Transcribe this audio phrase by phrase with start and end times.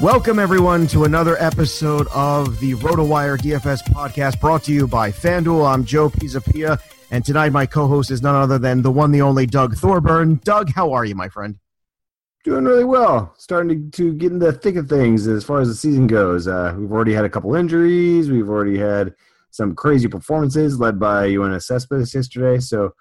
[0.00, 5.68] Welcome, everyone, to another episode of the RotoWire DFS podcast brought to you by FanDuel.
[5.68, 9.22] I'm Joe Pisapia, and tonight my co host is none other than the one, the
[9.22, 10.36] only Doug Thorburn.
[10.44, 11.58] Doug, how are you, my friend?
[12.44, 13.34] Doing really well.
[13.38, 16.46] Starting to, to get in the thick of things as far as the season goes.
[16.46, 18.30] Uh, we've already had a couple injuries.
[18.30, 19.16] We've already had
[19.50, 22.60] some crazy performances led by Yoenis Cespedes yesterday.
[22.60, 22.94] So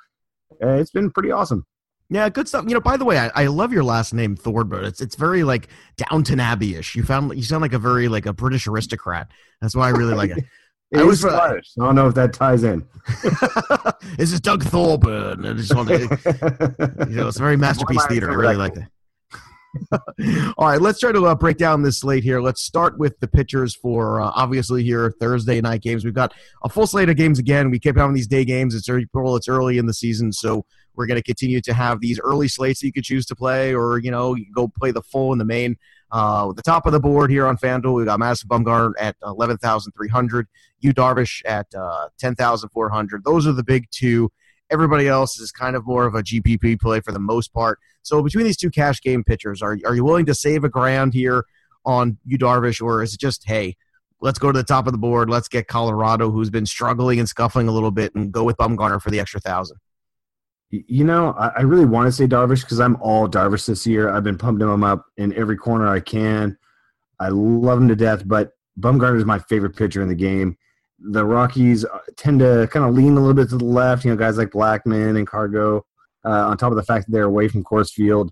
[0.64, 1.64] uh, it's been pretty awesome.
[2.10, 2.66] Yeah, good stuff.
[2.68, 4.86] You know, by the way, I, I love your last name, Thorburn.
[4.86, 6.96] It's it's very like Downton Abbey-ish.
[6.96, 9.28] You found you sound like a very like a British aristocrat.
[9.62, 10.44] That's why I really like it.
[10.90, 11.74] It I was Scottish.
[11.78, 12.88] I don't know if that ties in.
[14.18, 15.46] this is Doug Thorburn.
[15.46, 18.32] I just want to, you know, it's very masterpiece theater.
[18.32, 20.54] I really like that.
[20.58, 22.40] All right, let's try to uh, break down this slate here.
[22.40, 26.06] Let's start with the pitchers for uh, obviously here Thursday night games.
[26.06, 27.70] We've got a full slate of games again.
[27.70, 28.74] We keep having these day games.
[28.74, 29.36] It's April.
[29.36, 30.66] It's early in the season, so
[30.98, 33.74] we're going to continue to have these early slates that you could choose to play,
[33.74, 35.78] or you know, you go play the full and the main.
[36.12, 39.58] Uh, the top of the board here on FanDuel, we got Madison Bumgarner at eleven
[39.58, 40.48] thousand three hundred,
[40.80, 43.24] Yu Darvish at uh, ten thousand four hundred.
[43.24, 44.32] Those are the big two.
[44.70, 47.80] Everybody else is kind of more of a GPP play for the most part.
[48.02, 51.14] So between these two cash game pitchers, are are you willing to save a grand
[51.14, 51.46] here
[51.86, 53.76] on Yu Darvish, or is it just hey?
[54.20, 55.30] Let's go to the top of the board.
[55.30, 59.00] Let's get Colorado, who's been struggling and scuffling a little bit, and go with Bumgarner
[59.00, 59.78] for the extra thousand.
[60.70, 64.10] You know, I really want to say Darvish because I'm all Darvish this year.
[64.10, 66.58] I've been pumping him up in every corner I can.
[67.20, 70.58] I love him to death, but Bumgarner is my favorite pitcher in the game.
[71.00, 74.04] The Rockies uh, tend to kind of lean a little bit to the left.
[74.04, 75.86] You know, guys like Blackmon and Cargo,
[76.26, 78.32] uh, on top of the fact that they're away from Coors Field.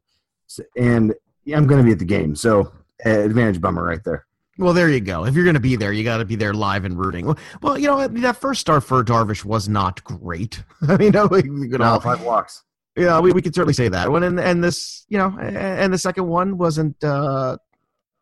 [0.77, 1.13] And
[1.53, 2.71] I'm going to be at the game, so
[3.03, 4.25] advantage Bummer right there.
[4.57, 5.25] Well, there you go.
[5.25, 7.35] If you're going to be there, you got to be there live and rooting.
[7.61, 10.63] Well, you know that first start for Darvish was not great.
[10.87, 12.63] I mean, no, you know, no, five walks.
[12.95, 14.23] Yeah, we, we could certainly say that one.
[14.23, 17.03] And and this, you know, and the second one wasn't.
[17.03, 17.57] uh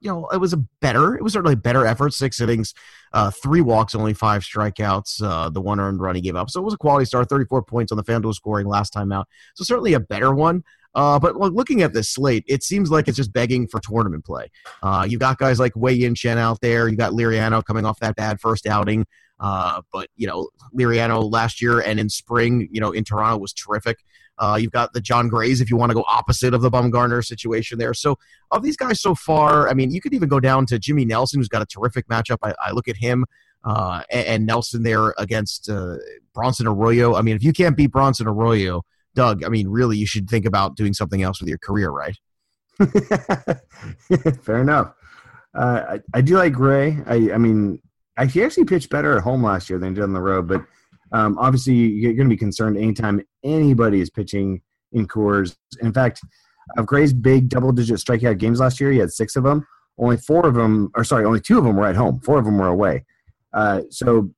[0.04, 1.16] you know, it was a better.
[1.16, 2.14] It was certainly a better effort.
[2.14, 2.74] Six innings,
[3.14, 5.24] uh, three walks, only five strikeouts.
[5.24, 6.50] Uh, the one earned run he gave up.
[6.50, 7.30] So it was a quality start.
[7.30, 9.30] Thirty-four points on the FanDuel scoring last time out.
[9.56, 10.66] So certainly a better one.
[10.96, 14.52] Uh, but looking at this slate, it seems like it's just begging for tournament play.
[14.82, 16.88] Uh, you've got guys like Wei Yin Chen out there.
[16.88, 19.06] You got Liriano coming off that bad first outing.
[19.40, 23.54] Uh, but you know, Liriano last year and in spring, you know, in Toronto was
[23.54, 23.98] terrific.
[24.38, 27.24] Uh, you've got the John Grays if you want to go opposite of the Bumgarner
[27.24, 27.94] situation there.
[27.94, 28.18] So
[28.52, 31.40] of these guys so far, I mean, you could even go down to Jimmy Nelson,
[31.40, 32.38] who's got a terrific matchup.
[32.42, 33.26] I, I look at him
[33.64, 35.96] uh, and, and, Nelson there against uh,
[36.34, 37.16] Bronson Arroyo.
[37.16, 38.84] I mean, if you can't beat Bronson Arroyo,
[39.16, 42.18] Doug, I mean, really, you should think about doing something else with your career, right?
[44.42, 44.94] Fair enough.
[45.56, 46.98] Uh, I, I, do like Gray.
[47.06, 47.80] I, I mean,
[48.30, 50.66] he actually pitched better at home last year than he did on the road, but
[51.12, 54.62] um, obviously you're going to be concerned anytime anybody is pitching
[54.94, 55.56] in Coors.
[55.82, 56.22] In fact,
[56.78, 59.66] of Gray's big double-digit strikeout games last year, he had six of them.
[59.98, 62.20] Only four of them, or sorry, only two of them were at home.
[62.22, 63.06] Four of them were away.
[63.54, 64.32] Uh, so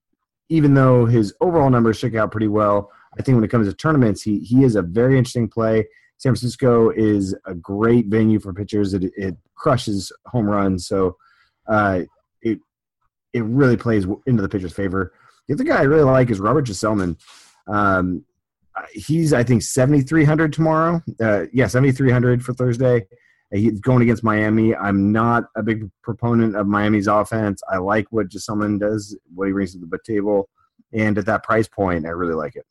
[0.49, 3.73] even though his overall numbers shook out pretty well, I think when it comes to
[3.73, 5.85] tournaments, he he is a very interesting play.
[6.17, 8.93] San Francisco is a great venue for pitchers.
[8.93, 11.17] It, it crushes home runs, so
[11.67, 12.01] uh,
[12.41, 12.59] it
[13.33, 15.13] it really plays into the pitcher's favor.
[15.47, 17.17] The other guy I really like is Robert Gsellman.
[17.67, 18.25] Um,
[18.75, 21.01] uh, he's I think 7,300 tomorrow.
[21.21, 23.05] Uh, yeah, 7,300 for Thursday.
[23.53, 24.75] He's going against Miami.
[24.75, 27.61] I'm not a big proponent of Miami's offense.
[27.71, 30.49] I like what Gsellman does, what he brings to the table,
[30.93, 32.65] and at that price point, I really like it.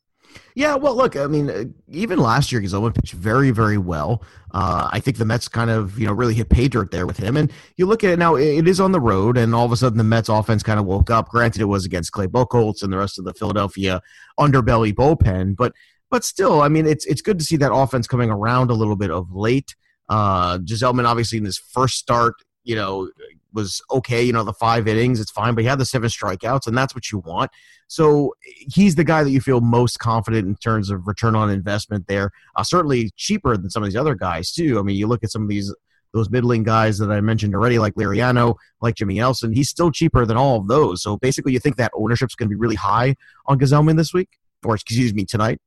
[0.55, 4.23] Yeah, well, look, I mean, uh, even last year, Gsellman pitched very, very well.
[4.51, 7.17] Uh, I think the Mets kind of, you know, really hit pay dirt there with
[7.17, 7.35] him.
[7.35, 9.77] And you look at it now; it is on the road, and all of a
[9.77, 11.29] sudden, the Mets offense kind of woke up.
[11.29, 14.01] Granted, it was against Clay Buchholz and the rest of the Philadelphia
[14.39, 15.73] underbelly bullpen, but
[16.09, 18.95] but still, I mean, it's it's good to see that offense coming around a little
[18.95, 19.75] bit of late.
[20.07, 23.09] Uh, Gsellman, obviously, in his first start, you know,
[23.55, 24.21] was okay.
[24.21, 26.93] You know, the five innings, it's fine, but he had the seven strikeouts, and that's
[26.93, 27.49] what you want.
[27.87, 32.07] So he's the guy that you feel most confident in terms of return on investment
[32.07, 32.31] there.
[32.55, 34.77] Uh, certainly cheaper than some of these other guys too.
[34.77, 35.73] I mean, you look at some of these
[36.13, 39.51] those middling guys that I mentioned already, like Liriano, like Jimmy Nelson.
[39.51, 41.03] He's still cheaper than all of those.
[41.03, 43.15] So basically, you think that ownership's going to be really high
[43.45, 44.29] on Gsellman this week,
[44.63, 45.59] or excuse me, tonight.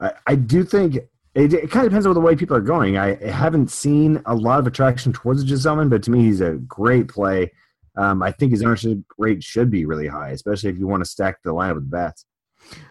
[0.00, 0.98] I, I do think
[1.34, 2.98] it, it, kind of depends on the way people are going.
[2.98, 7.08] I haven't seen a lot of attraction towards Gsellman, but to me, he's a great
[7.08, 7.52] play.
[7.96, 11.10] Um, I think his ownership rate should be really high, especially if you want to
[11.10, 12.24] stack the lineup with the bats.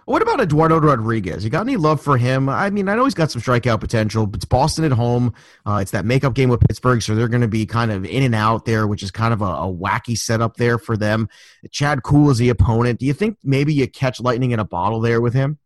[0.06, 1.44] What about Eduardo Rodriguez?
[1.44, 2.50] You got any love for him?
[2.50, 5.34] I mean, I know he's got some strikeout potential, but it's Boston at home.
[5.66, 8.24] Uh, it's that makeup game with Pittsburgh, so they're going to be kind of in
[8.24, 11.30] and out there, which is kind of a, a, wacky setup there for them.
[11.72, 13.00] Chad Kuhl is the opponent.
[13.00, 15.60] Do you think maybe you catch lightning in a bottle there with him?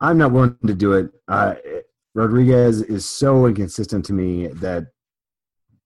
[0.00, 1.10] I'm not willing to do it.
[1.28, 1.54] Uh,
[2.14, 4.86] Rodriguez is so inconsistent to me that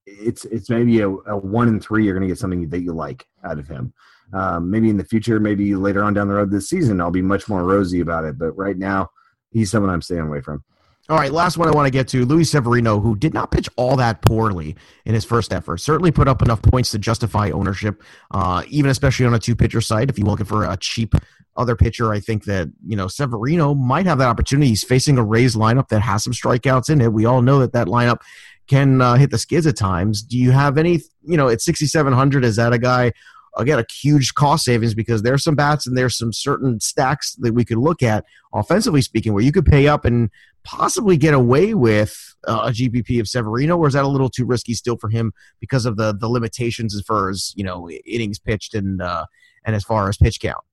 [0.07, 2.93] it's it's maybe a, a one in three you're going to get something that you
[2.93, 3.93] like out of him.
[4.33, 7.23] Um, maybe in the future, maybe later on down the road this season, I'll be
[7.23, 8.39] much more rosy about it.
[8.39, 9.09] But right now,
[9.51, 10.65] he's someone I'm staying away from.
[11.11, 13.67] All right, last one I want to get to Luis Severino, who did not pitch
[13.77, 14.77] all that poorly
[15.07, 15.79] in his first effort.
[15.79, 19.81] Certainly put up enough points to justify ownership, uh, even especially on a two pitcher
[19.81, 20.11] site.
[20.11, 21.15] If you're looking for a cheap
[21.57, 24.69] other pitcher, I think that you know Severino might have that opportunity.
[24.69, 27.11] He's facing a Rays lineup that has some strikeouts in it.
[27.11, 28.21] We all know that that lineup
[28.67, 30.21] can uh, hit the skids at times.
[30.21, 33.13] Do you have any, you know, at 6,700, is that a guy,
[33.59, 37.53] again, a huge cost savings because there's some bats and there's some certain stacks that
[37.53, 38.25] we could look at,
[38.55, 40.31] offensively speaking, where you could pay up and
[40.65, 44.47] possibly get away with uh, a GPP of Severino, or is that a little too
[44.47, 48.39] risky still for him because of the the limitations as far as, you know, innings
[48.39, 49.27] pitched and, uh,
[49.65, 50.65] and as far as pitch count?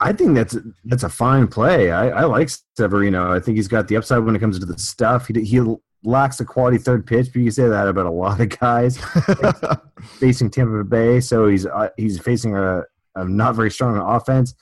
[0.00, 1.92] I think that's that's a fine play.
[1.92, 3.32] I, I, like Severino.
[3.32, 5.28] I think he's got the upside when it comes to the stuff.
[5.28, 5.60] He he
[6.04, 8.98] lacks a quality third pitch, but you can say that about a lot of guys
[10.18, 11.20] facing Tampa Bay.
[11.20, 12.82] So he's uh, he's facing a,
[13.14, 14.54] a not very strong offense.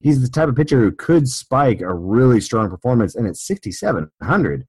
[0.00, 3.72] He's the type of pitcher who could spike a really strong performance, and at sixty
[3.72, 4.66] seven hundred,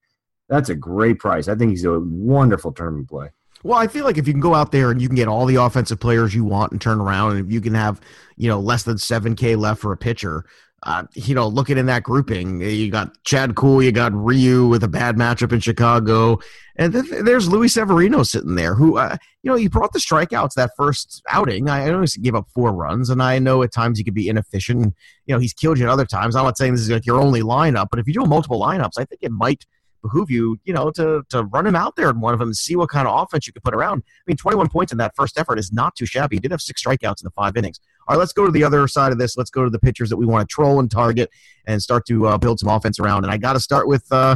[0.49, 1.47] that's a great price.
[1.47, 3.29] I think he's a wonderful tournament play.
[3.63, 5.45] Well, I feel like if you can go out there and you can get all
[5.45, 7.99] the offensive players you want and turn around, and if you can have,
[8.35, 10.45] you know, less than seven K left for a pitcher,
[10.83, 14.83] uh, you know, looking in that grouping, you got Chad Kuhl, you got Ryu with
[14.83, 16.39] a bad matchup in Chicago,
[16.75, 20.53] and th- there's Luis Severino sitting there, who, uh, you know, he brought the strikeouts
[20.53, 21.67] that first outing.
[21.67, 24.93] I, he gave up four runs, and I know at times he could be inefficient.
[25.25, 26.35] You know, he's killed you at other times.
[26.35, 28.99] I'm not saying this is like your only lineup, but if you do multiple lineups,
[28.99, 29.65] I think it might
[30.01, 32.55] behoove you, you know, to to run him out there in one of them and
[32.55, 34.03] see what kind of offense you can put around.
[34.05, 36.37] I mean, 21 points in that first effort is not too shabby.
[36.37, 37.79] He did have six strikeouts in the five innings.
[38.07, 39.37] All right, let's go to the other side of this.
[39.37, 41.29] Let's go to the pitchers that we want to troll and target
[41.65, 43.23] and start to uh, build some offense around.
[43.23, 44.05] And I got to start with.
[44.11, 44.35] Uh,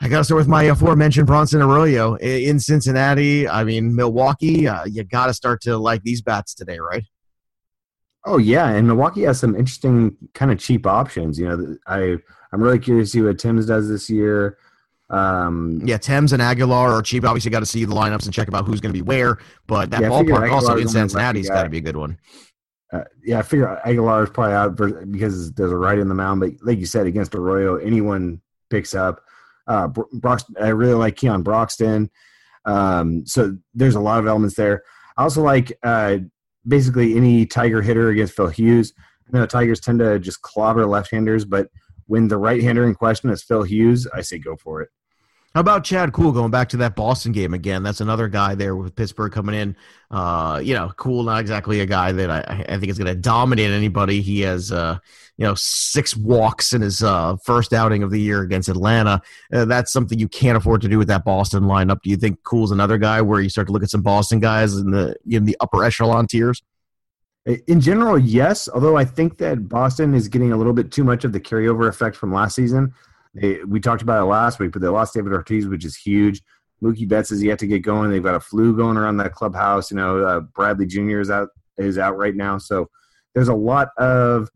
[0.00, 3.48] I got to start with my aforementioned Bronson Arroyo in Cincinnati.
[3.48, 4.66] I mean, Milwaukee.
[4.66, 7.04] Uh, you got to start to like these bats today, right?
[8.24, 11.38] Oh yeah, and Milwaukee has some interesting kind of cheap options.
[11.38, 12.16] You know, I
[12.52, 14.58] I'm really curious to see what Thames does this year.
[15.10, 17.24] Um, yeah, Thames and Aguilar are cheap.
[17.24, 19.38] Obviously, got to see the lineups and check about who's going to be where.
[19.66, 22.18] But that yeah, ballpark also in Cincinnati's got to be a good one.
[22.92, 24.76] Uh, yeah, I figure Aguilar is probably out
[25.10, 26.40] because there's a right in the mound.
[26.40, 29.22] But like you said, against Arroyo, anyone picks up.
[29.66, 32.10] Uh, Broxton, I really like Keon Broxton.
[32.64, 34.82] Um, so there's a lot of elements there.
[35.16, 36.18] I also like uh,
[36.66, 38.92] basically any Tiger hitter against Phil Hughes.
[39.32, 41.68] You know, Tigers tend to just clobber left-handers, but
[42.06, 44.90] when the right-hander in question is Phil Hughes, I say go for it.
[45.54, 47.82] How about Chad Kuhl going back to that Boston game again?
[47.82, 49.76] That's another guy there with Pittsburgh coming in.
[50.10, 53.14] Uh, you know, Kuhl not exactly a guy that I, I think is going to
[53.14, 54.22] dominate anybody.
[54.22, 54.98] He has, uh,
[55.36, 59.20] you know, six walks in his uh, first outing of the year against Atlanta.
[59.52, 62.00] Uh, that's something you can't afford to do with that Boston lineup.
[62.02, 64.74] Do you think Kuhl's another guy where you start to look at some Boston guys
[64.74, 66.62] in the in the upper echelon tiers?
[67.66, 68.68] In general, yes.
[68.72, 71.88] Although I think that Boston is getting a little bit too much of the carryover
[71.88, 72.94] effect from last season.
[73.34, 76.42] They, we talked about it last week, but they lost David Ortiz, which is huge.
[76.82, 78.10] Mookie Betts is yet to get going.
[78.10, 79.90] They've got a flu going around that clubhouse.
[79.90, 81.20] You know, uh, Bradley Jr.
[81.20, 81.48] is out
[81.78, 82.90] is out right now, so
[83.34, 84.50] there's a lot of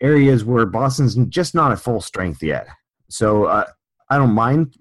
[0.00, 2.66] areas where Boston's just not at full strength yet.
[3.10, 3.66] So uh,
[4.08, 4.74] I don't mind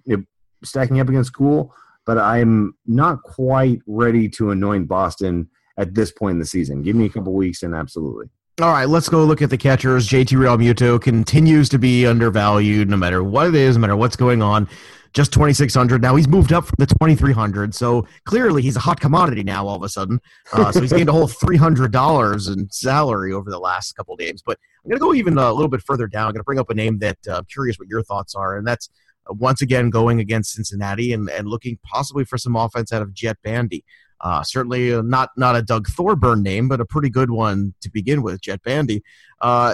[0.63, 1.74] stacking up against Kuhl,
[2.06, 6.82] but I'm not quite ready to anoint Boston at this point in the season.
[6.82, 8.27] Give me a couple weeks and absolutely.
[8.62, 10.08] All right, let's go look at the catchers.
[10.08, 14.44] JT Realmuto continues to be undervalued no matter what it is, no matter what's going
[14.44, 14.70] on.
[15.13, 19.44] Just 2600 Now he's moved up from the 2300 So clearly he's a hot commodity
[19.44, 20.22] now all of a sudden.
[20.53, 24.44] Uh, so he's gained a whole $300 in salary over the last couple games.
[24.46, 26.27] But I'm going to go even a little bit further down.
[26.27, 28.58] I'm going to bring up a name that uh, I'm curious what your thoughts are,
[28.58, 28.89] and that's
[29.27, 33.12] uh, once again going against Cincinnati and, and looking possibly for some offense out of
[33.12, 33.84] Jett Bandy.
[34.21, 37.89] Uh, certainly uh, not not a Doug Thorburn name, but a pretty good one to
[37.89, 39.03] begin with, Jett Bandy.
[39.41, 39.73] Uh,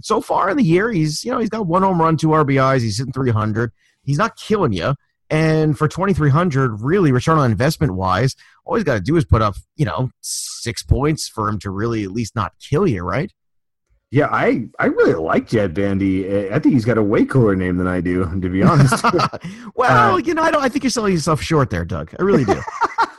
[0.00, 2.80] so far in the year, he's you know he's got one home run, two RBIs.
[2.80, 3.70] He's hitting 300.
[4.02, 4.94] He's not killing you.
[5.30, 9.40] And for 2300 really return on investment wise, all he's got to do is put
[9.40, 13.32] up, you know, six points for him to really at least not kill you, right?
[14.10, 16.50] Yeah, I, I really like Jett Bandy.
[16.50, 19.02] I think he's got a way cooler name than I do, to be honest.
[19.74, 20.62] well, uh, you know, I don't.
[20.62, 22.14] I think you're selling yourself short there, Doug.
[22.18, 22.60] I really do.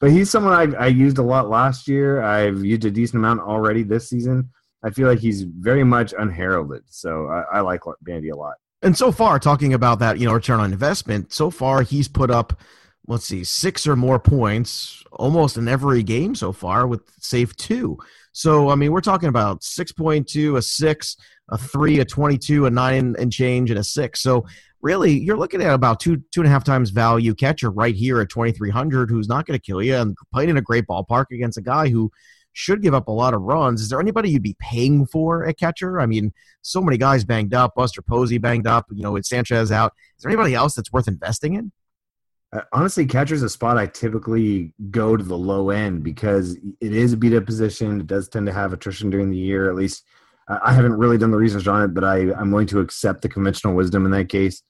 [0.00, 2.22] but he's someone I, I used a lot last year.
[2.22, 4.50] I've used a decent amount already this season.
[4.82, 8.54] I feel like he's very much unheralded, so I, I like Bandy a lot.
[8.82, 12.30] And so far, talking about that, you know, return on investment, so far he's put
[12.30, 12.60] up,
[13.08, 17.98] let's see, six or more points almost in every game so far, with save two.
[18.32, 21.16] So, I mean, we're talking about 6.2, a 6,
[21.50, 24.20] a 3, a 22, a 9 and change, and a 6.
[24.20, 24.44] So,
[24.82, 28.20] really, you're looking at about two, two and a half times value catcher right here
[28.20, 31.58] at 2,300 who's not going to kill you and playing in a great ballpark against
[31.58, 32.10] a guy who
[32.52, 33.82] should give up a lot of runs.
[33.82, 36.00] Is there anybody you'd be paying for at catcher?
[36.00, 39.70] I mean, so many guys banged up, Buster Posey banged up, you know, with Sanchez
[39.70, 39.92] out.
[40.16, 41.70] Is there anybody else that's worth investing in?
[42.52, 46.94] Uh, honestly, catcher's is a spot I typically go to the low end because it
[46.94, 48.00] is a beat up position.
[48.00, 49.68] It does tend to have attrition during the year.
[49.68, 50.04] At least
[50.48, 53.28] I haven't really done the research on it, but I, I'm willing to accept the
[53.28, 54.62] conventional wisdom in that case.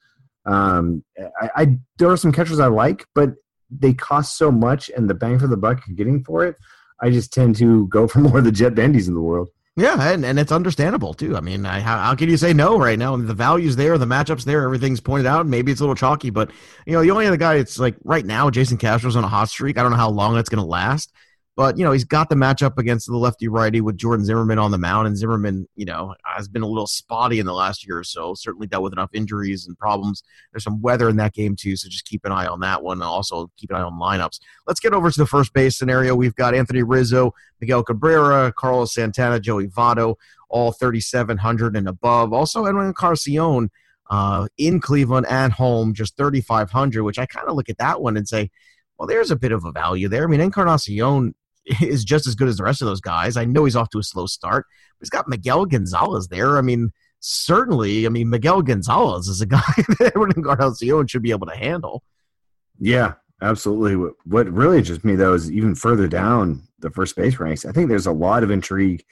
[0.46, 1.04] Um,
[1.40, 3.34] I, I there are some catchers I like, but
[3.70, 6.56] they cost so much, and the bang for the buck you're getting for it,
[7.00, 9.50] I just tend to go for more of the Jett Bandies in the world.
[9.78, 11.36] Yeah, and, and it's understandable too.
[11.36, 13.14] I mean, I, how, how can you say no right now?
[13.14, 15.46] The value's there, the matchups there, everything's pointed out.
[15.46, 16.50] Maybe it's a little chalky, but
[16.86, 19.50] you know, the only other guy it's like right now, Jason Castro's on a hot
[19.50, 19.76] streak.
[19.76, 21.12] I don't know how long that's going to last.
[21.56, 24.72] But you know, he's got the matchup against the lefty righty with Jordan Zimmermann on
[24.72, 27.98] the mound, and Zimmermann, you know, has been a little spotty in the last year
[27.98, 28.34] or so.
[28.34, 30.22] Certainly dealt with enough injuries and problems.
[30.52, 33.00] There's some weather in that game too, so just keep an eye on that one.
[33.00, 34.38] Also keep an eye on lineups.
[34.66, 36.14] Let's get over to the first base scenario.
[36.14, 37.32] We've got Anthony Rizzo,
[37.62, 40.16] Miguel Cabrera, Carlos Santana, Joey Votto,
[40.50, 42.34] all 3,700 and above.
[42.34, 43.70] Also, Edwin Encarnacion
[44.10, 48.18] uh, in Cleveland at home, just 3,500, which I kind of look at that one
[48.18, 48.50] and say,
[48.98, 50.24] well, there's a bit of a value there.
[50.24, 51.34] I mean, Encarnacion
[51.80, 53.36] is just as good as the rest of those guys.
[53.36, 54.66] I know he's off to a slow start,
[54.98, 56.58] but he's got Miguel Gonzalez there.
[56.58, 61.30] I mean, certainly, I mean, Miguel Gonzalez is a guy that Edwin Encarnacion should be
[61.30, 62.02] able to handle.
[62.78, 63.96] Yeah, absolutely.
[63.96, 67.64] What, what really interests me, though, is even further down the first base ranks.
[67.64, 69.04] I think there's a lot of intrigue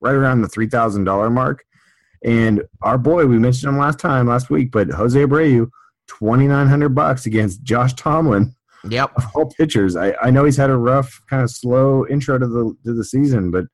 [0.00, 1.64] right around the $3,000 mark.
[2.22, 5.70] And our boy, we mentioned him last time, last week, but Jose Abreu,
[6.06, 8.54] 2900 bucks against Josh Tomlin
[8.88, 9.12] Yep.
[9.34, 9.96] All pitchers.
[9.96, 13.04] I, I know he's had a rough, kind of slow intro to the to the
[13.04, 13.64] season, but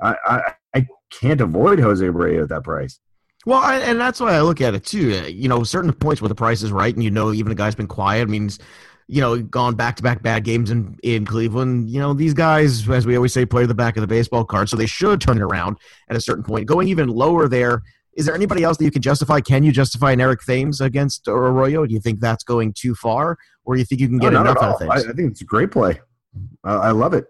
[0.00, 3.00] I I, I can't avoid Jose Abreu at that price.
[3.46, 5.22] Well, I, and that's why I look at it too.
[5.22, 7.54] Uh, you know, certain points where the price is right, and you know, even a
[7.54, 8.58] guy's been quiet means,
[9.06, 11.88] you know, gone back to back bad games in in Cleveland.
[11.90, 14.68] You know, these guys, as we always say, play the back of the baseball card,
[14.68, 15.78] so they should turn it around
[16.10, 16.66] at a certain point.
[16.66, 17.82] Going even lower there,
[18.18, 19.40] is there anybody else that you can justify?
[19.40, 21.86] Can you justify an Eric Thames against Arroyo?
[21.86, 24.56] Do you think that's going too far, or you think you can get oh, enough
[24.62, 24.90] out of things?
[24.90, 26.00] I, I think it's a great play.
[26.64, 27.26] Uh, I love it.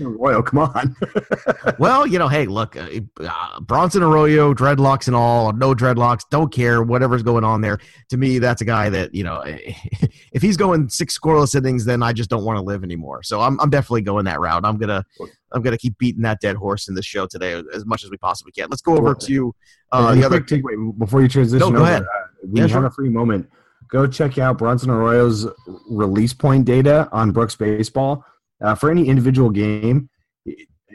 [0.00, 0.96] Arroyo, come on.
[1.80, 2.88] well, you know, hey, look, uh,
[3.20, 7.78] uh, Bronson Arroyo, dreadlocks and all, no dreadlocks, don't care, whatever's going on there.
[8.10, 12.00] To me, that's a guy that you know, if he's going six scoreless innings, then
[12.00, 13.24] I just don't want to live anymore.
[13.24, 14.64] So I'm, I'm definitely going that route.
[14.64, 15.04] I'm gonna,
[15.50, 18.18] I'm gonna keep beating that dead horse in this show today as much as we
[18.18, 18.68] possibly can.
[18.70, 19.54] Let's go over to
[19.90, 21.58] uh, the other takeaway before you transition.
[21.58, 22.02] No, go over, ahead.
[22.02, 22.86] Uh, we yeah, have sure.
[22.86, 23.48] a free moment
[23.90, 25.46] go check out Bronson Arroyo's
[25.88, 28.24] release point data on Brooks Baseball.
[28.62, 30.08] Uh, for any individual game,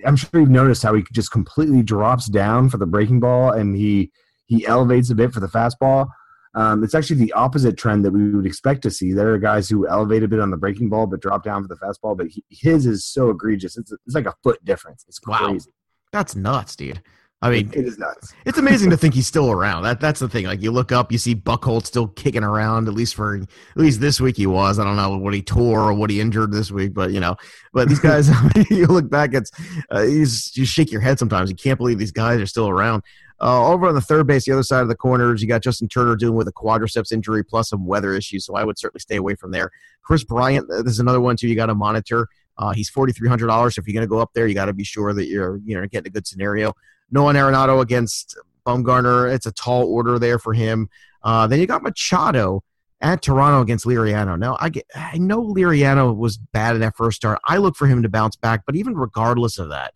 [0.06, 3.76] I'm sure you've noticed how he just completely drops down for the breaking ball and
[3.76, 4.12] he
[4.46, 6.10] he elevates a bit for the fastball.
[6.54, 9.14] Um, it's actually the opposite trend that we would expect to see.
[9.14, 11.70] There are guys who elevate a bit on the breaking ball but drop down for
[11.70, 13.78] the fastball, but he, his is so egregious.
[13.78, 15.06] It's, it's like a foot difference.
[15.08, 15.70] It's crazy.
[15.70, 15.76] Wow.
[16.12, 17.02] That's nuts, dude.
[17.44, 18.34] I mean, it is nuts.
[18.46, 19.82] It's amazing to think he's still around.
[19.82, 20.46] That that's the thing.
[20.46, 22.88] Like you look up, you see Buchholz still kicking around.
[22.88, 24.78] At least for at least this week he was.
[24.78, 27.36] I don't know what he tore or what he injured this week, but you know.
[27.74, 28.30] But these guys,
[28.70, 29.50] you look back, it's
[29.92, 31.50] uh, you shake your head sometimes.
[31.50, 33.02] You can't believe these guys are still around.
[33.42, 35.88] Uh, over on the third base, the other side of the corners, you got Justin
[35.88, 39.16] Turner dealing with a quadriceps injury plus some weather issues, so I would certainly stay
[39.16, 39.72] away from there.
[40.04, 41.48] Kris Bryant, uh, this is another one too.
[41.48, 42.28] You got to monitor.
[42.60, 43.74] Uh, he's forty three hundred dollars.
[43.74, 45.60] So If you're going to go up there, you got to be sure that you're
[45.66, 46.74] you know getting a good scenario.
[47.12, 49.34] Nolan Arenado against Bumgarner.
[49.34, 50.90] It's a tall order there for him.
[51.24, 52.64] Uh, then you got Machado
[53.02, 54.38] at Toronto against Liriano.
[54.38, 57.40] Now I get, I know Liriano was bad in that first start.
[57.46, 59.94] I look for him to bounce back, but even regardless of that,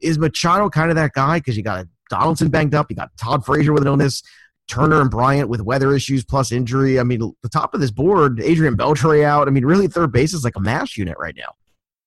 [0.00, 1.38] is Machado kind of that guy?
[1.38, 4.22] Because you got Donaldson banged up, you got Todd Frazier with an illness,
[4.68, 6.98] Turner and Bryant with weather issues plus injury.
[6.98, 9.48] I mean, the top of this board, Adrian Beltre out.
[9.48, 11.54] I mean, really, third base is like a mash unit right now.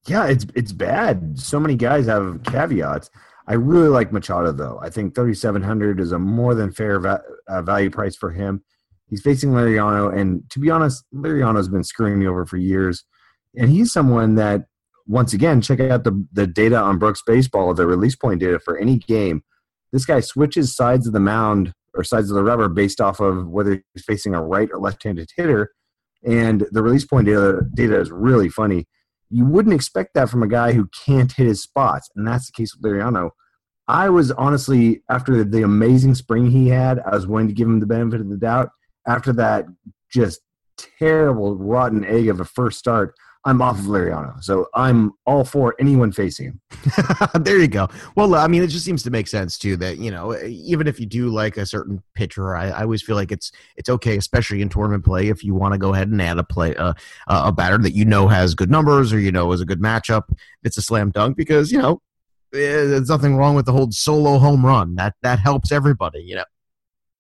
[0.08, 1.38] Yeah, it's it's bad.
[1.38, 3.10] So many guys have caveats.
[3.48, 4.80] I really like Machado though.
[4.82, 8.63] I think 3700 is a more than fair va- uh, value price for him.
[9.10, 13.06] He's facing Liriano, and to be honest, Liriano's been screwing me over for years.
[13.56, 14.66] And he's someone that,
[15.06, 18.77] once again, check out the the data on Brooks Baseball, the release point data for
[18.77, 19.44] any game.
[19.94, 23.48] This guy switches sides of the mound or sides of the rubber based off of
[23.48, 25.72] whether he's facing a right or left-handed hitter.
[26.25, 28.88] And the release point data, data is really funny
[29.30, 32.52] you wouldn't expect that from a guy who can't hit his spots, and that's the
[32.54, 33.32] case with Liriano.
[33.88, 37.80] I was honestly, after the amazing spring he had, I was willing to give him
[37.80, 38.70] the benefit of the doubt.
[39.08, 39.66] After that,
[40.12, 40.42] just
[41.00, 44.44] terrible, rotten egg of a first start, I'm off of Liriano.
[44.44, 46.62] So I'm all for anyone facing him.
[47.44, 47.88] there you go.
[48.15, 51.00] Well, I mean, it just seems to make sense too that you know, even if
[51.00, 54.62] you do like a certain pitcher, I, I always feel like it's it's okay, especially
[54.62, 56.94] in tournament play, if you want to go ahead and add a play uh,
[57.27, 60.24] a batter that you know has good numbers or you know is a good matchup.
[60.63, 62.01] It's a slam dunk because you know
[62.53, 64.96] eh, there's nothing wrong with the whole solo home run.
[64.96, 66.22] That that helps everybody.
[66.22, 66.46] You know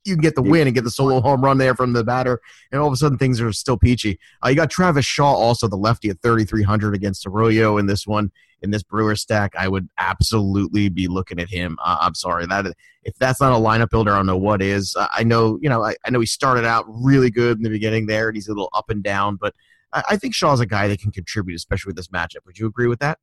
[0.07, 2.41] you can get the win and get the solo home run there from the batter,
[2.71, 4.19] and all of a sudden things are still peachy.
[4.43, 8.31] Uh, you got Travis Shaw, also the lefty at 3,300 against Arroyo in this one
[8.61, 9.53] in this Brewer stack.
[9.57, 11.77] I would absolutely be looking at him.
[11.83, 12.65] Uh, I'm sorry that
[13.03, 14.95] if that's not a lineup builder, I don't know what is.
[14.95, 17.69] Uh, I know you know I, I, know he started out really good in the
[17.69, 19.53] beginning there, and he's a little up and down, but
[19.93, 22.45] I, I think Shaw's a guy that can contribute, especially with this matchup.
[22.45, 23.19] Would you agree with that?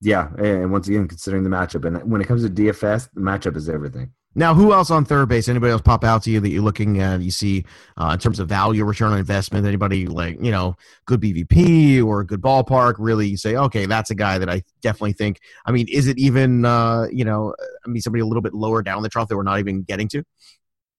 [0.00, 3.56] Yeah, and once again, considering the matchup, and when it comes to DFS, the matchup
[3.56, 4.12] is everything.
[4.34, 5.48] Now, who else on third base?
[5.48, 7.20] Anybody else pop out to you that you're looking at?
[7.20, 7.64] You see
[7.96, 9.66] uh, in terms of value, return on investment.
[9.66, 12.96] Anybody like you know, good BVP or good ballpark?
[12.98, 15.40] Really, you say, okay, that's a guy that I definitely think.
[15.66, 18.82] I mean, is it even uh, you know, I mean, somebody a little bit lower
[18.82, 20.24] down the trough that we're not even getting to?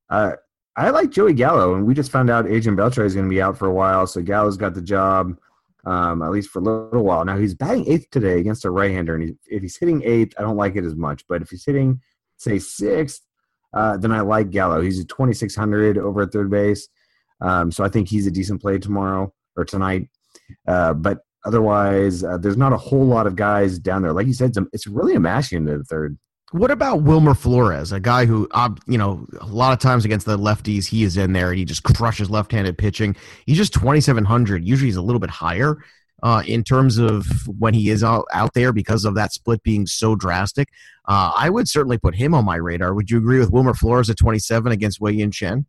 [0.09, 0.31] Uh,
[0.77, 3.41] I like Joey Gallo, and we just found out Adrian Beltre is going to be
[3.41, 5.37] out for a while, so Gallo's got the job.
[5.87, 7.23] Um, at least for a little while.
[7.23, 10.41] Now he's batting eighth today against a right-hander, and he, if he's hitting eighth, I
[10.41, 11.23] don't like it as much.
[11.29, 12.01] But if he's hitting
[12.37, 13.21] say sixth,
[13.73, 14.81] uh, then I like Gallo.
[14.81, 16.87] He's a 2600 over at third base,
[17.41, 20.09] um, so I think he's a decent play tomorrow or tonight.
[20.67, 24.13] Uh, but otherwise, uh, there's not a whole lot of guys down there.
[24.13, 26.17] Like you said, it's really a mashing into the third.
[26.51, 28.47] What about Wilmer Flores, a guy who,
[28.87, 31.65] you know, a lot of times against the lefties, he is in there and he
[31.65, 33.15] just crushes left-handed pitching.
[33.45, 34.65] He's just 2,700.
[34.65, 35.77] Usually he's a little bit higher
[36.25, 39.85] uh, in terms of when he is out, out there because of that split being
[39.85, 40.69] so drastic.
[41.07, 42.95] Uh, I would certainly put him on my radar.
[42.95, 45.67] Would you agree with Wilmer Flores at 27 against Wei Yin Chen?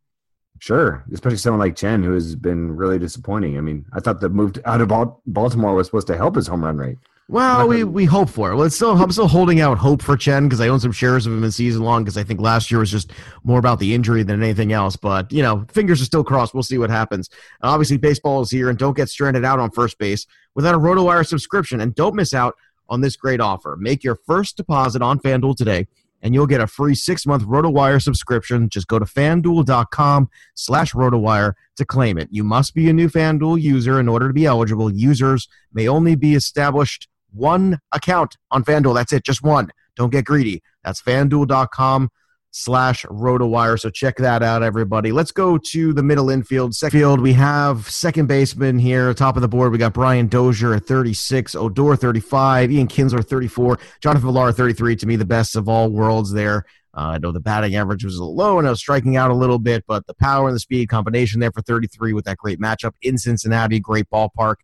[0.58, 3.58] Sure, especially someone like Chen, who has been really disappointing.
[3.58, 4.88] I mean, I thought the move out of
[5.26, 6.96] Baltimore was supposed to help his home run rate.
[7.28, 8.54] Well, we, we hope for it.
[8.54, 11.26] Well, it's still I'm still holding out hope for Chen because I own some shares
[11.26, 13.10] of him in season long because I think last year was just
[13.42, 14.94] more about the injury than anything else.
[14.94, 16.54] But you know, fingers are still crossed.
[16.54, 17.28] We'll see what happens.
[17.60, 20.78] And obviously, baseball is here, and don't get stranded out on first base without a
[20.78, 21.80] RotoWire subscription.
[21.80, 22.54] And don't miss out
[22.88, 23.76] on this great offer.
[23.76, 25.88] Make your first deposit on FanDuel today,
[26.22, 28.68] and you'll get a free six-month RotoWire subscription.
[28.68, 32.28] Just go to FanDuel.com slash RotoWire to claim it.
[32.30, 34.92] You must be a new FanDuel user in order to be eligible.
[34.94, 38.94] Users may only be established one account on FanDuel.
[38.94, 39.70] That's it, just one.
[39.96, 40.62] Don't get greedy.
[40.84, 42.10] That's fanduel.com
[42.50, 43.78] slash rotowire.
[43.78, 45.12] So check that out, everybody.
[45.12, 46.74] Let's go to the middle infield.
[46.74, 49.72] Second field, we have second baseman here, top of the board.
[49.72, 54.96] We got Brian Dozier at 36, Odor 35, Ian Kinsler 34, Jonathan Villar 33.
[54.96, 56.64] To me, the best of all worlds there.
[56.96, 59.58] Uh, I know the batting average was low and I was striking out a little
[59.58, 62.94] bit, but the power and the speed combination there for 33 with that great matchup
[63.02, 64.56] in Cincinnati, great ballpark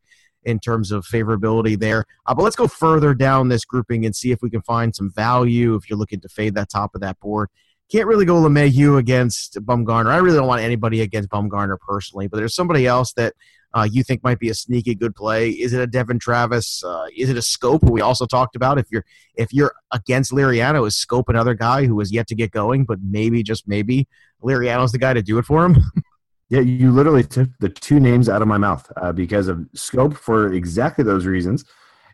[0.45, 2.05] in terms of favorability there.
[2.27, 5.11] Uh, but let's go further down this grouping and see if we can find some
[5.11, 7.49] value if you're looking to fade that top of that board.
[7.91, 10.07] Can't really go LeMahieu against Bumgarner.
[10.07, 13.35] I really don't want anybody against Bumgarner personally, but there's somebody else that
[13.75, 15.51] uh, you think might be a sneaky good play?
[15.51, 16.85] Is it a Devon Travis?
[16.85, 17.83] Uh, is it a Schoop?
[17.83, 18.79] Who we also talked about.
[18.79, 22.51] If you're if you're against Liriano, is Schoop another guy who has yet to get
[22.51, 24.09] going, but maybe just maybe
[24.43, 25.77] Liriano's the guy to do it for him?
[26.53, 30.13] Yeah, you literally took the two names out of my mouth uh, because of Schoop
[30.13, 31.65] for exactly those reasons,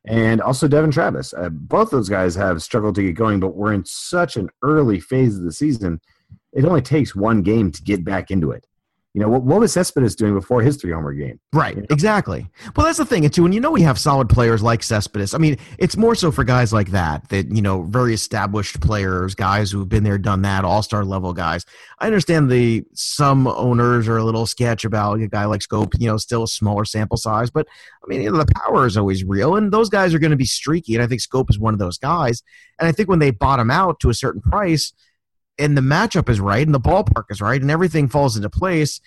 [0.04, 1.34] and also Devon Travis.
[1.34, 5.00] Uh, both those guys have struggled to get going, but we're in such an early
[5.00, 6.00] phase of the season.
[6.52, 8.67] It only takes one game to get back into it.
[9.18, 11.40] You know, what, what was Cespedes doing before his three homer game?
[11.52, 11.88] Right, You know?
[11.90, 12.46] exactly.
[12.76, 15.34] Well, that's the thing, and too, and you know we have solid players like Cespedes.
[15.34, 19.34] I mean, it's more so for guys like that, that you know, very established players,
[19.34, 21.64] guys who've been there, done that, all star level guys.
[21.98, 26.06] I understand the some owners are a little sketch about a guy like Schoop, you
[26.06, 27.66] know, still a smaller sample size, but
[28.04, 30.36] I mean, you know, the power is always real, and those guys are going to
[30.36, 32.44] be streaky, and I think Schoop is one of those guys.
[32.78, 34.92] And I think when they bottom out to a certain price,
[35.58, 39.00] and the matchup is right, and the ballpark is right, and everything falls into place,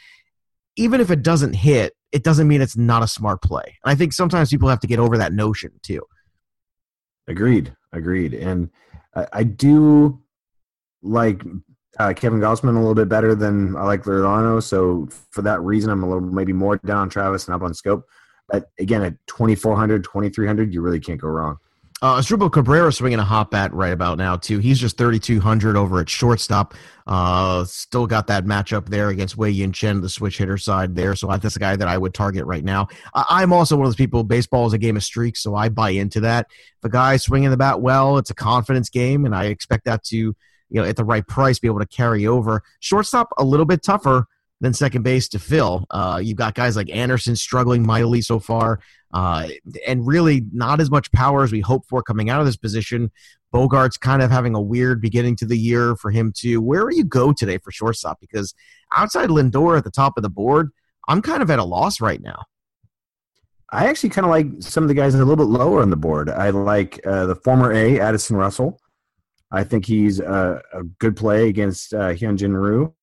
[0.76, 3.78] even if it doesn't hit, it doesn't mean it's not a smart play.
[3.84, 6.04] And I think sometimes people have to get over that notion too.
[7.28, 8.34] Agreed, agreed.
[8.34, 8.70] And
[9.16, 10.22] I, I do
[11.02, 11.44] like
[12.00, 14.62] uh, Kevin Gausman a little bit better than I like Liriano.
[14.62, 17.74] So for that reason, I'm a little maybe more down on Travis and up on
[17.74, 18.04] Schoop.
[18.48, 21.58] But again, at 2,400, 2,300, you really can't go wrong.
[22.04, 24.58] Uh, Asdrubal Cabrera swinging a hot bat right about now too.
[24.58, 26.74] He's just 3,200 over at shortstop.
[27.06, 31.16] Uh, still got that matchup there against Wei Yin Chen, the switch hitter side there.
[31.16, 32.88] So that's a guy that I would target right now.
[33.14, 34.24] I- I'm also one of those people.
[34.24, 36.48] Baseball is a game of streaks, so I buy into that.
[36.50, 40.04] If a guy's swinging the bat well, it's a confidence game, and I expect that
[40.06, 40.36] to, you
[40.72, 42.64] know, at the right price, be able to carry over.
[42.80, 44.26] Shortstop a little bit tougher
[44.60, 45.86] than second base to fill.
[45.92, 48.80] Uh, you've got guys like Anderson struggling mightily so far,
[49.14, 49.48] uh,
[49.88, 53.12] and really not as much power as we hoped for coming out of this position.
[53.54, 56.62] Bogaerts kind of having a weird beginning to the year for him too.
[56.62, 58.20] Where do you go today for shortstop?
[58.22, 58.54] Because
[58.96, 60.70] outside Lindor at the top of the board,
[61.08, 62.44] I'm kind of at a loss right now.
[63.74, 65.96] I actually kind of like some of the guys a little bit lower on the
[65.96, 66.30] board.
[66.30, 68.80] I like uh, the former A, Addison Russell.
[69.52, 72.94] I think he's a, a good play against uh, Hyunjin Ryu.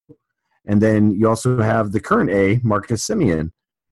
[0.66, 3.50] And then you also have the current A, Marcus Semien.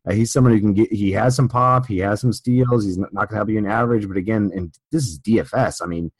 [0.08, 0.92] Uh, he's someone who can get.
[0.92, 1.86] He has some pop.
[1.86, 2.84] He has some steals.
[2.84, 5.82] He's not, not going to have you an average, but again, and this is DFS.
[5.82, 6.12] I mean,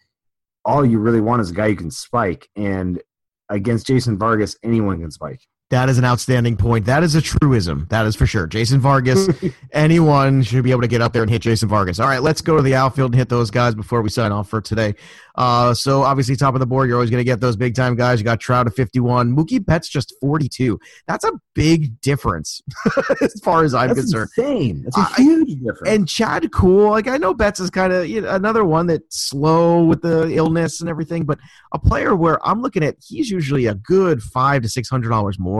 [0.64, 2.49] all you really want is a guy who can spike.
[2.57, 3.01] And
[3.49, 5.40] against Jason Vargas, anyone can spike.
[5.70, 6.87] That is an outstanding point.
[6.87, 7.87] That is a truism.
[7.90, 8.46] That is for sure.
[8.46, 9.29] Jason Vargas,
[9.72, 11.98] anyone should be able to get up there and hit Jason Vargas.
[11.98, 14.48] All right, let's go to the outfield and hit those guys before we sign off
[14.48, 14.94] for today.
[15.35, 17.96] Uh, so obviously, top of the board, you're always going to get those big time
[17.96, 18.20] guys.
[18.20, 20.79] You got Trout at 51, Mookie Betts just 42.
[21.09, 22.62] That's a big difference
[23.20, 24.31] as far as I'm That's concerned.
[24.38, 24.83] insane.
[24.85, 25.88] That's a I- huge difference.
[25.88, 29.20] And Chad Kuhl, like I know Betts is kind of you know, another one that's
[29.20, 31.38] slow with the illness and everything, but
[31.72, 35.38] a player where I'm looking at, he's usually a good five to six hundred dollars
[35.40, 35.56] more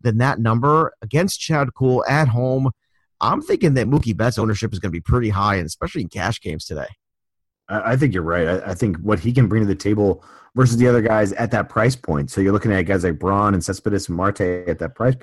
[0.00, 2.70] than that number against Chad Kuhl at home.
[3.20, 6.08] I'm thinking that Mookie Betts ownership is going to be pretty high, and especially in
[6.08, 6.88] cash games today.
[7.68, 8.62] I, think you're right.
[8.66, 11.68] I, think what he can bring to the table versus the other guys at that
[11.68, 12.30] price point.
[12.30, 15.14] So you're looking at guys like Braun and Cespedes and Marte at that price.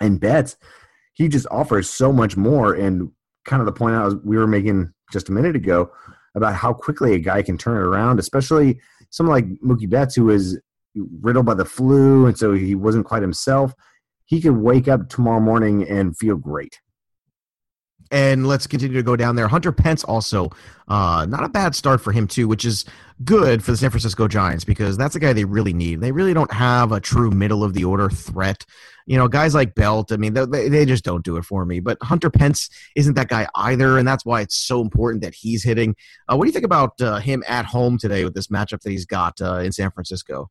[0.00, 0.56] And Betts,
[1.14, 2.74] he just offers so much more.
[2.74, 3.12] And
[3.44, 5.90] kind of the point I was, we were making just a minute ago
[6.34, 10.30] about how quickly a guy can turn it around, especially someone like Mookie Betts, who
[10.30, 10.60] is
[11.20, 13.74] riddled by the flu, and so he wasn't quite himself.
[14.26, 16.80] He could wake up tomorrow morning and feel great.
[18.10, 19.48] And let's continue to go down there.
[19.48, 20.50] Hunter Pence also
[20.88, 22.86] uh, not a bad start for him too, which is
[23.24, 26.00] good for the San Francisco Giants because that's a guy they really need.
[26.00, 28.64] They really don't have a true middle of the order threat.
[29.06, 31.80] You know, guys like Belt, I mean, they, they just don't do it for me.
[31.80, 35.62] But Hunter Pence isn't that guy either, and that's why it's so important that he's
[35.62, 35.94] hitting.
[36.28, 38.90] Uh, what do you think about uh, him at home today with this matchup that
[38.90, 40.50] he's got uh, in San Francisco?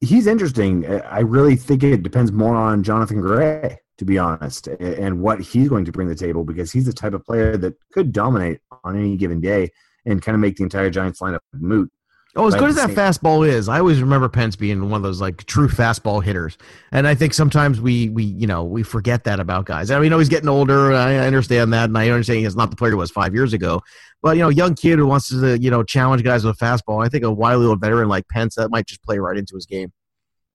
[0.00, 0.86] He's interesting.
[0.86, 5.40] Uh, I really think it depends more on Jonathan Gray, to be honest, and what
[5.40, 8.12] he's going to bring to the table because he's the type of player that could
[8.12, 9.70] dominate on any given day
[10.04, 11.90] and kind of make the entire Giants lineup moot.
[12.36, 15.02] Oh, as But good as that fastball is, I always remember Pence being one of
[15.02, 16.58] those like true fastball hitters,
[16.92, 19.90] and I think sometimes we we you know we forget that about guys.
[19.90, 20.92] I mean, know he's getting older.
[20.92, 23.80] I understand that, and I understand he's not the player he was five years ago.
[24.22, 27.04] But you know, young kid who wants to you know challenge guys with a fastball.
[27.04, 29.64] I think a wily old veteran like Pence that might just play right into his
[29.64, 29.90] game.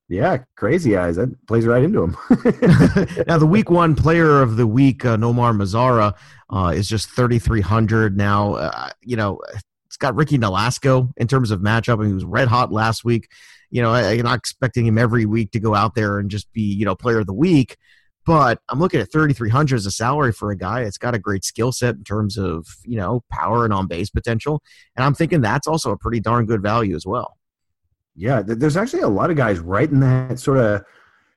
[0.08, 1.16] Yeah, crazy eyes.
[1.16, 2.18] That plays right into him.
[3.28, 6.14] now, the week one player of the week, uh, Nomar Mazara,
[6.50, 8.56] uh, is just 3,300 now.
[8.56, 9.40] Uh, you know,
[10.02, 12.00] got Ricky Nolasco in terms of matchup.
[12.00, 13.30] Mean, he was red hot last week.
[13.70, 16.52] You know, I, I'm not expecting him every week to go out there and just
[16.52, 17.78] be, you know, player of the week.
[18.26, 20.82] But I'm looking at 3,300 as a salary for a guy.
[20.82, 24.10] It's got a great skill set in terms of, you know, power and on base
[24.10, 24.62] potential.
[24.96, 27.38] And I'm thinking that's also a pretty darn good value as well.
[28.16, 30.84] yeah, there's actually a lot of guys right in that sort of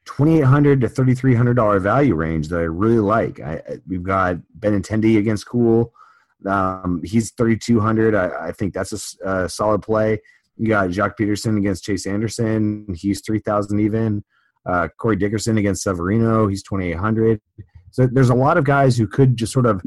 [0.04, 3.40] twenty eight hundred to thirty three hundred dollar value range that I really like.
[3.40, 5.92] I, we've got Benintendi against Kuhl.
[6.46, 8.14] Um, he's thirty two hundred.
[8.14, 10.20] I, I, think that's a, a, solid play.
[10.56, 12.86] You got Joc Pederson against Chase Anderson.
[12.94, 14.24] He's three thousand even.
[14.66, 16.46] Uh, Corey Dickerson against Severino.
[16.46, 17.40] He's twenty eight hundred.
[17.90, 19.82] So there's a lot of guys who could just sort of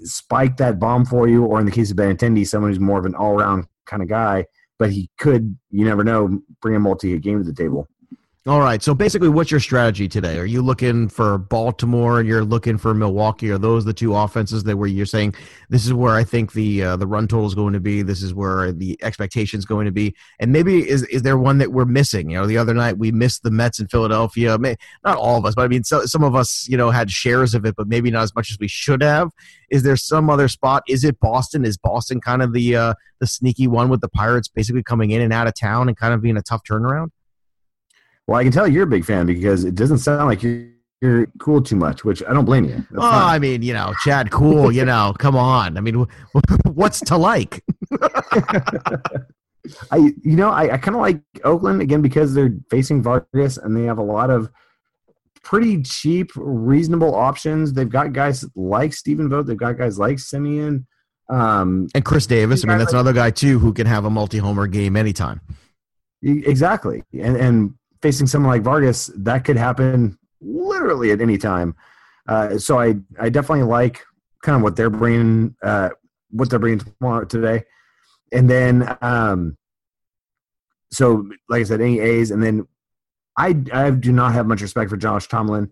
[0.00, 3.06] spike that bomb for you, or in the case of Benintendi, someone who's more of
[3.06, 4.46] an all around kind of guy.
[4.78, 7.88] But he could, you never know, bring a multi hit game to the table.
[8.46, 8.82] All right.
[8.82, 10.38] So basically, what's your strategy today?
[10.38, 13.50] Are you looking for Baltimore and you're looking for Milwaukee?
[13.50, 15.34] Are those the two offenses that where you're saying
[15.70, 18.02] this is where I think the uh, the run total is going to be?
[18.02, 20.14] This is where the expectation is going to be?
[20.40, 22.28] And maybe is is there one that we're missing?
[22.28, 24.58] You know, the other night we missed the Mets in Philadelphia.
[24.58, 24.76] May,
[25.06, 27.54] not all of us, but I mean, so, some of us, you know, had shares
[27.54, 29.30] of it, but maybe not as much as we should have.
[29.70, 30.82] Is there some other spot?
[30.86, 31.64] Is it Boston?
[31.64, 35.22] Is Boston kind of the uh, the sneaky one with the Pirates basically coming in
[35.22, 37.08] and out of town and kind of being a tough turnaround?
[38.26, 40.68] Well, I can tell you're a big fan because it doesn't sound like you're,
[41.02, 42.76] you're cool too much, which I don't blame you.
[42.76, 43.34] That's oh, fine.
[43.34, 44.72] I mean, you know, Chad, cool.
[44.72, 45.76] you know, come on.
[45.76, 46.06] I mean,
[46.64, 47.62] what's to like?
[49.90, 53.76] I, you know, I, I kind of like Oakland again because they're facing Vargas and
[53.76, 54.50] they have a lot of
[55.42, 57.72] pretty cheap, reasonable options.
[57.72, 59.46] They've got guys like Stephen Vogt.
[59.46, 60.86] They've got guys like Semien.
[61.30, 62.64] Um, and Khris Davis.
[62.64, 65.40] I mean, that's like, another guy too who can have a multi-homer game anytime.
[66.22, 67.74] Exactly, and and
[68.04, 71.74] facing someone like Vargas, that could happen literally at any time.
[72.28, 74.04] Uh, so I, I definitely like
[74.42, 75.88] kind of what they're bringing, uh,
[76.28, 77.64] what they're bringing tomorrow today.
[78.30, 79.56] And then, um,
[80.92, 82.68] so like I said, any A's, and then
[83.38, 85.70] I, I do not have much respect for Josh Tomlin.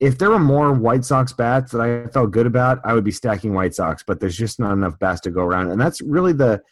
[0.00, 3.12] If there were more White Sox bats that I felt good about, I would be
[3.12, 5.72] stacking White Sox, but there's just not enough bats to go around.
[5.72, 6.62] And that's really the,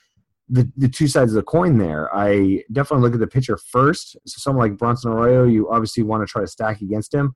[0.48, 2.14] the, the two sides of the coin there.
[2.14, 4.16] I definitely look at the pitcher first.
[4.26, 7.35] So someone like Bronson Arroyo, you obviously want to try to stack against him.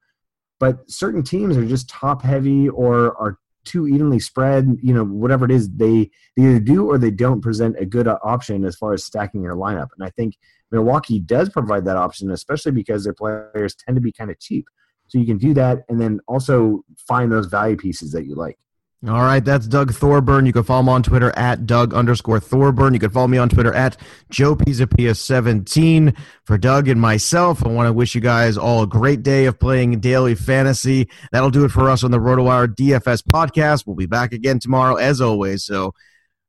[0.61, 4.77] But certain teams are just top heavy or are too evenly spread.
[4.83, 8.09] You know, whatever it is, they, they either do or they don't present a good
[8.09, 9.89] option as far as stacking your lineup.
[9.97, 10.35] And I think
[10.71, 14.67] Milwaukee does provide that option, especially because their players tend to be kind of cheap.
[15.07, 18.59] So you can do that and then also find those value pieces that you like.
[19.07, 20.45] All right, that's Doug Thorburn.
[20.45, 22.95] You can follow him on Twitter at Doug underscore Thorburn.
[22.95, 23.97] You can follow me on Twitter at
[24.29, 26.17] Joe Pisapia17.
[26.45, 29.61] For Doug and myself, I want to wish you guys all a great day of
[29.61, 31.09] playing daily fantasy.
[31.31, 33.87] That'll do it for us on the RotoWire DFS podcast.
[33.87, 35.63] We'll be back again tomorrow, as always.
[35.63, 35.95] So,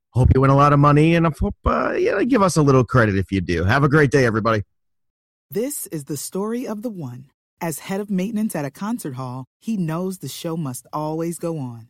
[0.09, 2.83] hope you win a lot of money, and I hope uh, give us a little
[2.83, 3.63] credit if you do.
[3.63, 4.63] Have a great day, everybody.
[5.51, 7.29] This is the story of the one.
[7.61, 11.59] As head of maintenance at a concert hall, he knows the show must always go
[11.59, 11.89] on.